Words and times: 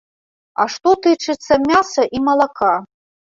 А 0.63 0.65
што 0.75 0.93
тычыцца 1.07 1.53
мяса 1.67 2.07
і 2.21 2.23
малака? 2.31 2.73